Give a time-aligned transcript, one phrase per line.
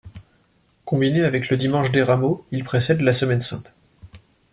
[0.83, 3.71] Combiné avec le Dimanche des Rameaux, il précède la Semaine sainte.